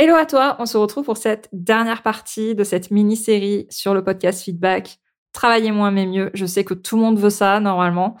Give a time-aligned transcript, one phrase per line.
[0.00, 4.04] Hello à toi, on se retrouve pour cette dernière partie de cette mini-série sur le
[4.04, 5.00] podcast Feedback.
[5.32, 8.16] Travailler moins mais mieux, je sais que tout le monde veut ça normalement.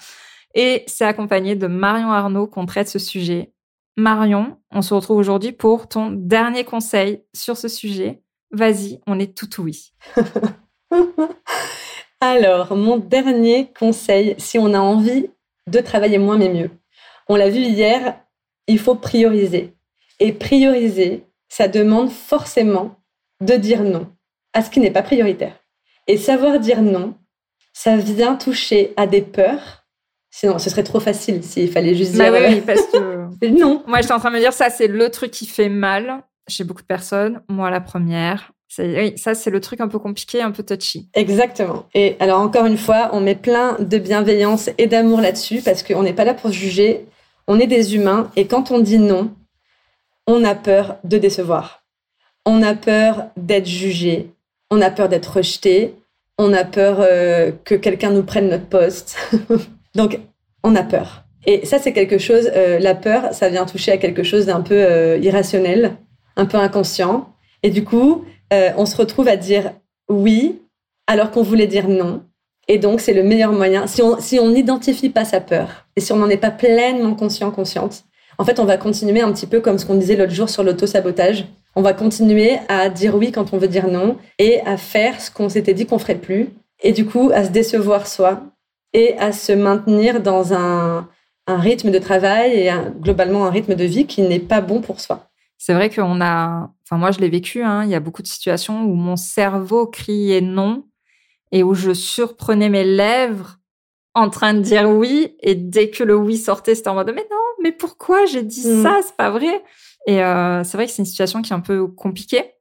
[0.56, 3.52] Et c'est accompagné de Marion Arnaud qu'on traite ce sujet.
[3.96, 8.24] Marion, on se retrouve aujourd'hui pour ton dernier conseil sur ce sujet.
[8.50, 9.92] Vas-y, on est tout oui.
[12.20, 15.30] Alors, mon dernier conseil, si on a envie
[15.68, 16.70] de travailler moins mais mieux.
[17.28, 18.18] On l'a vu hier,
[18.66, 19.76] il faut prioriser.
[20.18, 22.96] Et prioriser, ça demande forcément
[23.40, 24.08] de dire non
[24.52, 25.54] à ce qui n'est pas prioritaire.
[26.06, 27.14] Et savoir dire non,
[27.72, 29.84] ça vient toucher à des peurs.
[30.30, 33.82] Sinon, ce serait trop facile s'il fallait juste bah dire oui, oui, parce que non.
[33.86, 36.64] Moi, j'étais en train de me dire, ça, c'est le truc qui fait mal chez
[36.64, 37.42] beaucoup de personnes.
[37.48, 38.52] Moi, la première.
[38.78, 41.08] Oui, ça, c'est le truc un peu compliqué, un peu touchy.
[41.14, 41.86] Exactement.
[41.94, 46.02] Et alors, encore une fois, on met plein de bienveillance et d'amour là-dessus parce qu'on
[46.02, 47.06] n'est pas là pour juger.
[47.46, 48.30] On est des humains.
[48.36, 49.30] Et quand on dit non,
[50.28, 51.82] on a peur de décevoir.
[52.44, 54.30] On a peur d'être jugé.
[54.70, 55.94] On a peur d'être rejeté.
[56.36, 59.16] On a peur euh, que quelqu'un nous prenne notre poste.
[59.94, 60.20] Donc,
[60.62, 61.24] on a peur.
[61.46, 64.60] Et ça, c'est quelque chose, euh, la peur, ça vient toucher à quelque chose d'un
[64.60, 65.96] peu euh, irrationnel,
[66.36, 67.32] un peu inconscient.
[67.62, 69.72] Et du coup, on se retrouve à dire
[70.08, 70.60] oui
[71.06, 72.22] alors qu'on voulait dire non.
[72.68, 73.86] Et donc, c'est le meilleur moyen.
[73.86, 77.14] Si on si on n'identifie pas sa peur et si on n'en est pas pleinement
[77.14, 78.04] conscient, consciente,
[78.38, 80.62] en fait, on va continuer un petit peu comme ce qu'on disait l'autre jour sur
[80.62, 81.46] l'auto-sabotage.
[81.74, 85.30] On va continuer à dire oui quand on veut dire non et à faire ce
[85.30, 86.48] qu'on s'était dit qu'on ferait plus.
[86.80, 88.42] Et du coup, à se décevoir soi
[88.92, 91.08] et à se maintenir dans un,
[91.48, 95.30] rythme de travail et globalement un rythme de vie qui n'est pas bon pour soi.
[95.56, 97.84] C'est vrai qu'on a, enfin moi je l'ai vécu, hein.
[97.84, 100.84] il y a beaucoup de situations où mon cerveau criait non
[101.50, 103.56] et où je surprenais mes lèvres
[104.12, 107.26] en train de dire oui et dès que le oui sortait, c'était en mode mais
[107.30, 108.82] non, mais pourquoi j'ai dit mm.
[108.82, 109.00] ça?
[109.02, 109.62] C'est pas vrai.
[110.06, 112.54] Et euh, c'est vrai que c'est une situation qui est un peu compliquée.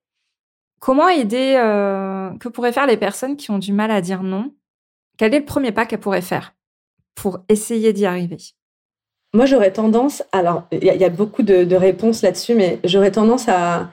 [0.79, 4.53] Comment aider euh, Que pourraient faire les personnes qui ont du mal à dire non?
[5.17, 6.53] Quel est le premier pas qu'elles pourraient faire
[7.15, 8.37] pour essayer d'y arriver?
[9.33, 10.23] Moi, j'aurais tendance.
[10.31, 13.89] Alors, il y, a beaucoup de, réponses là-dessus, mais j'aurais tendance à,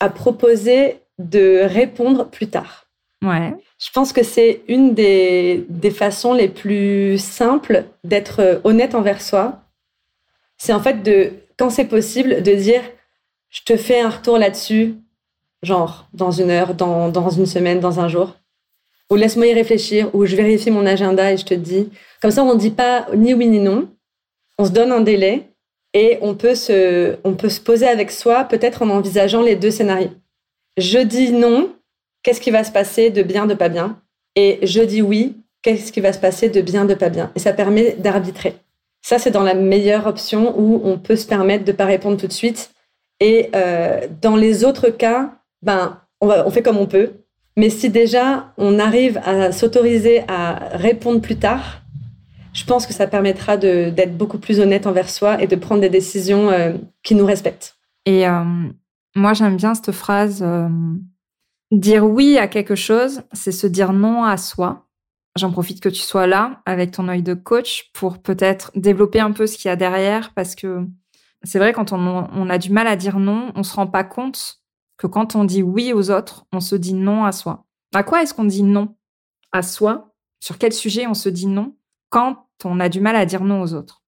[0.00, 2.86] à proposer de répondre plus tard.
[3.22, 3.54] Ouais.
[3.78, 9.61] Je pense que c'est une des, des, façons les plus simples d'être honnête envers soi
[10.62, 12.82] c'est en fait de, quand c'est possible, de dire
[13.50, 14.94] je te fais un retour là-dessus,
[15.64, 18.36] genre dans une heure, dans, dans une semaine, dans un jour.
[19.10, 21.90] Ou laisse-moi y réfléchir, ou je vérifie mon agenda et je te dis.
[22.20, 23.88] Comme ça, on ne dit pas ni oui ni non.
[24.56, 25.48] On se donne un délai
[25.94, 29.72] et on peut se, on peut se poser avec soi, peut-être en envisageant les deux
[29.72, 30.12] scénarios.
[30.76, 31.74] Je dis non,
[32.22, 34.00] qu'est-ce qui va se passer de bien, de pas bien?
[34.36, 37.32] Et je dis oui, qu'est-ce qui va se passer de bien, de pas bien?
[37.34, 38.54] Et ça permet d'arbitrer.
[39.02, 42.16] Ça, c'est dans la meilleure option où on peut se permettre de ne pas répondre
[42.16, 42.70] tout de suite.
[43.20, 47.12] Et euh, dans les autres cas, ben, on, fait comme on peut.
[47.56, 51.82] Mais si déjà on arrive à s'autoriser à répondre plus tard,
[52.54, 55.90] je pense que ça permettra d'être beaucoup plus honnête envers soi et de prendre des
[55.90, 57.76] décisions euh, qui nous respectent.
[58.06, 58.44] Et euh,
[59.16, 60.44] moi, j'aime bien cette phrase
[61.72, 64.86] dire oui à quelque chose, c'est se dire non à soi.
[65.36, 69.32] J'en profite que tu sois là avec ton œil de coach pour peut-être développer un
[69.32, 70.86] peu ce qu'il y a derrière parce que
[71.42, 74.58] c'est vrai quand on, a du mal à dire non, on se rend pas compte
[74.98, 77.64] que quand on dit oui aux autres, on se dit non à soi.
[77.94, 78.94] À quoi est-ce qu'on dit non?
[79.52, 80.14] À soi?
[80.38, 81.74] Sur quel sujet on se dit non
[82.10, 84.02] quand on a du mal à dire non aux autres?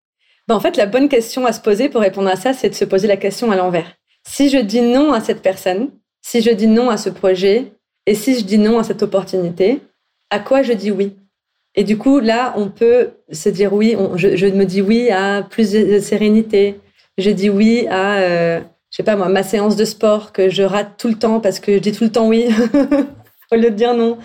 [0.47, 2.75] Ben En fait, la bonne question à se poser pour répondre à ça, c'est de
[2.75, 3.95] se poser la question à l'envers.
[4.27, 5.91] Si je dis non à cette personne,
[6.21, 7.73] si je dis non à ce projet,
[8.07, 9.81] et si je dis non à cette opportunité,
[10.31, 11.17] à quoi je dis oui?
[11.75, 13.97] Et du coup, là, on peut se dire oui.
[14.17, 16.81] je, me dis oui à plus de sérénité.
[17.19, 18.61] Je dis oui à, euh,
[18.91, 21.59] je sais pas moi, ma séance de sport que je rate tout le temps parce
[21.59, 22.49] que je dis tout le temps oui
[23.53, 24.19] au lieu de dire non.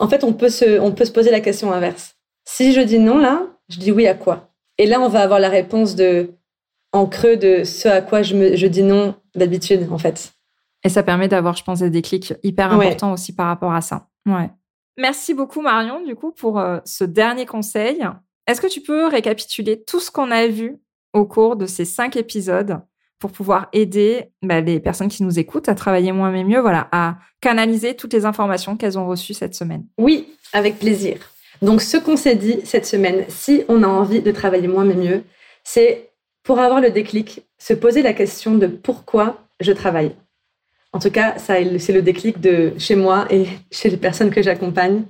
[0.00, 2.16] En fait, on peut se, on peut se poser la question inverse.
[2.44, 4.48] Si je dis non là, je dis oui à quoi?
[4.78, 6.30] Et là, on va avoir la réponse de
[6.92, 10.32] en creux de ce à quoi je, me, je dis non d'habitude, en fait.
[10.84, 14.06] Et ça permet d'avoir, je pense, des déclics hyper importants aussi par rapport à ça.
[14.26, 14.50] Ouais.
[14.98, 18.04] Merci beaucoup Marion, du coup, pour euh, ce dernier conseil.
[18.48, 20.76] Est-ce que tu peux récapituler tout ce qu'on a vu
[21.12, 22.80] au cours de ces cinq épisodes
[23.20, 26.88] pour pouvoir aider bah, les personnes qui nous écoutent à travailler moins mais mieux, voilà,
[26.90, 29.84] à canaliser toutes les informations qu'elles ont reçues cette semaine?
[29.98, 31.18] Oui, avec plaisir.
[31.62, 34.94] Donc, ce qu'on s'est dit cette semaine, si on a envie de travailler moins mais
[34.94, 35.22] mieux,
[35.62, 36.10] c'est
[36.42, 40.14] pour avoir le déclic, se poser la question de pourquoi je travaille.
[40.92, 44.42] En tout cas, ça, c'est le déclic de chez moi et chez les personnes que
[44.42, 45.02] j'accompagne,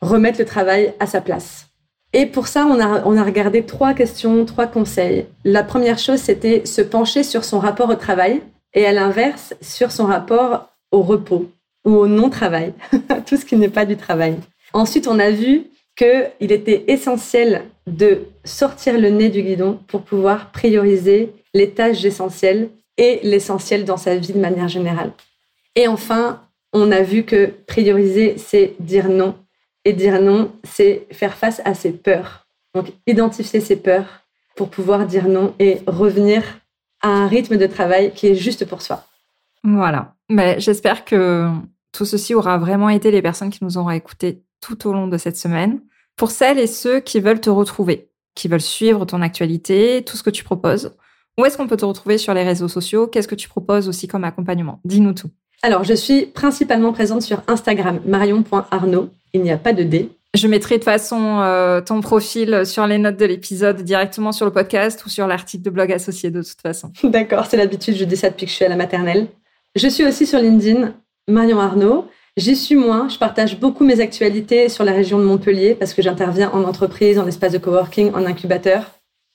[0.00, 1.66] remettre le travail à sa place.
[2.12, 5.26] Et pour ça, on a, on a regardé trois questions, trois conseils.
[5.44, 8.42] La première chose, c'était se pencher sur son rapport au travail
[8.74, 11.50] et à l'inverse, sur son rapport au repos
[11.84, 12.74] ou au non-travail,
[13.26, 14.36] tout ce qui n'est pas du travail.
[14.74, 15.64] Ensuite, on a vu
[15.96, 22.68] qu'il était essentiel de sortir le nez du guidon pour pouvoir prioriser les tâches essentielles
[23.02, 25.12] et l'essentiel dans sa vie de manière générale.
[25.74, 26.40] Et enfin,
[26.72, 29.34] on a vu que prioriser, c'est dire non
[29.84, 32.46] et dire non, c'est faire face à ses peurs.
[32.74, 34.22] Donc, identifier ses peurs
[34.54, 36.44] pour pouvoir dire non et revenir
[37.00, 39.04] à un rythme de travail qui est juste pour soi.
[39.64, 40.14] Voilà.
[40.28, 41.48] Mais j'espère que
[41.90, 45.18] tout ceci aura vraiment aidé les personnes qui nous auront écoutés tout au long de
[45.18, 45.80] cette semaine.
[46.14, 50.22] Pour celles et ceux qui veulent te retrouver, qui veulent suivre ton actualité, tout ce
[50.22, 50.94] que tu proposes,
[51.38, 53.06] où est-ce qu'on peut te retrouver sur les réseaux sociaux?
[53.06, 54.80] Qu'est-ce que tu proposes aussi comme accompagnement?
[54.84, 55.30] Dis-nous tout.
[55.62, 59.08] Alors, je suis principalement présente sur Instagram, marion.arnaud.
[59.32, 60.10] Il n'y a pas de D.
[60.34, 64.46] Je mettrai de toute façon euh, ton profil sur les notes de l'épisode directement sur
[64.46, 66.90] le podcast ou sur l'article de blog associé de toute façon.
[67.04, 69.28] D'accord, c'est l'habitude, je dis ça depuis que je suis à la maternelle.
[69.76, 70.94] Je suis aussi sur LinkedIn,
[71.28, 72.06] Marion Arnaud.
[72.38, 76.00] J'y suis moins, je partage beaucoup mes actualités sur la région de Montpellier parce que
[76.00, 78.90] j'interviens en entreprise, en espace de coworking, en incubateur.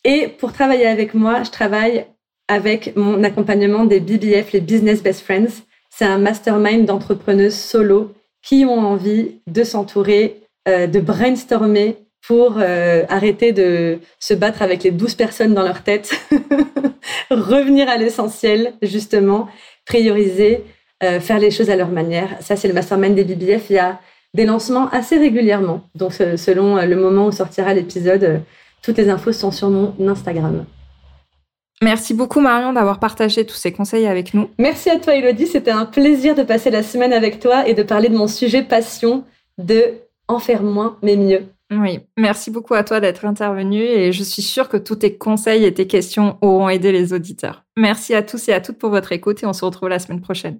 [0.07, 2.06] Et pour travailler avec moi, je travaille
[2.48, 5.63] avec mon accompagnement des BBF, les Business Best Friends.
[5.89, 10.38] C'est un mastermind d'entrepreneuses solo qui ont envie de s'entourer,
[10.69, 15.83] euh, de brainstormer pour euh, arrêter de se battre avec les douze personnes dans leur
[15.83, 16.18] tête,
[17.30, 19.50] revenir à l'essentiel, justement,
[19.86, 20.63] prioriser,
[21.04, 22.30] euh, faire les choses à leur manière.
[22.39, 23.69] Ça, c'est le mastermind des BBF.
[23.69, 24.00] Il y a
[24.33, 25.81] des lancements assez régulièrement.
[25.95, 28.42] Donc, selon le moment où sortira l'épisode,
[28.81, 30.65] toutes les infos sont sur mon Instagram.
[31.81, 34.50] Merci beaucoup Marion d'avoir partagé tous ces conseils avec nous.
[34.57, 37.83] Merci à toi Elodie, c'était un plaisir de passer la semaine avec toi et de
[37.83, 39.24] parler de mon sujet passion
[39.59, 39.94] de
[40.27, 41.44] en faire moins mais mieux.
[41.69, 45.65] Oui, merci beaucoup à toi d'être intervenu et je suis sûre que tous tes conseils
[45.65, 47.65] et tes questions auront aidé les auditeurs.
[47.75, 50.21] Merci à tous et à toutes pour votre écoute et on se retrouve la semaine
[50.21, 50.59] prochaine.